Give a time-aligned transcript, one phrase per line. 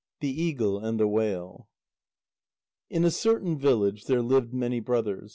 [0.19, 1.67] THE EAGLE AND THE WHALE
[2.89, 5.29] In a certain village there lived many brothers.